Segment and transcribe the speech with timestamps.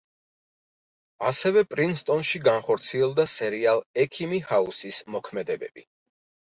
[1.31, 5.89] ასევე, პრინსტონში განხორციელდა სერიალ „ექიმი ჰაუსის“ მოქმედებები.